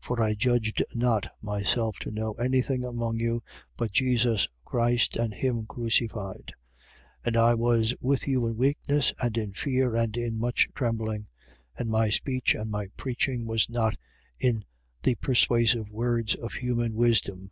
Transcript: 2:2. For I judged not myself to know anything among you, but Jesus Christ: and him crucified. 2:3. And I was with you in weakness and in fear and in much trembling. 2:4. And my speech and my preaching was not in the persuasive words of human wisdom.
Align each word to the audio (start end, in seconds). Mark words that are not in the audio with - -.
2:2. 0.00 0.06
For 0.06 0.22
I 0.22 0.32
judged 0.32 0.82
not 0.94 1.28
myself 1.42 1.98
to 1.98 2.10
know 2.10 2.32
anything 2.36 2.82
among 2.82 3.20
you, 3.20 3.42
but 3.76 3.92
Jesus 3.92 4.48
Christ: 4.64 5.16
and 5.18 5.34
him 5.34 5.66
crucified. 5.66 6.54
2:3. 7.26 7.26
And 7.26 7.36
I 7.36 7.54
was 7.56 7.94
with 8.00 8.26
you 8.26 8.46
in 8.46 8.56
weakness 8.56 9.12
and 9.20 9.36
in 9.36 9.52
fear 9.52 9.94
and 9.94 10.16
in 10.16 10.38
much 10.38 10.70
trembling. 10.74 11.24
2:4. 11.74 11.80
And 11.80 11.90
my 11.90 12.08
speech 12.08 12.54
and 12.54 12.70
my 12.70 12.86
preaching 12.96 13.44
was 13.44 13.68
not 13.68 13.98
in 14.40 14.64
the 15.02 15.14
persuasive 15.16 15.90
words 15.90 16.34
of 16.34 16.54
human 16.54 16.94
wisdom. 16.94 17.50